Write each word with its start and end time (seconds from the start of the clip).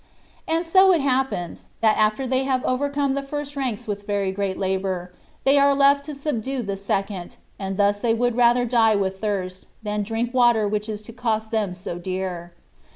And 0.47 0.65
so 0.65 0.91
it 0.93 1.01
happens, 1.01 1.65
that 1.81 1.95
after 1.95 2.25
they 2.25 2.43
have 2.45 2.65
overcome 2.65 3.13
the 3.13 3.21
first 3.21 3.55
ranks 3.55 3.87
with 3.87 4.07
very 4.07 4.31
great 4.31 4.57
labour, 4.57 5.13
they 5.43 5.59
are 5.59 5.75
left 5.75 6.05
to 6.05 6.15
subdue 6.15 6.63
the 6.63 6.75
second, 6.75 7.37
and 7.59 7.77
thus 7.77 7.99
they 7.99 8.15
would 8.15 8.35
rather 8.35 8.65
die 8.65 8.95
with 8.95 9.21
thirst, 9.21 9.67
than 9.83 10.01
drink 10.01 10.33
water 10.33 10.67
which 10.67 10.89
is 10.89 11.03
to 11.03 11.13
cost 11.13 11.51
them 11.51 11.75
so 11.75 11.99
dear. 11.99 12.51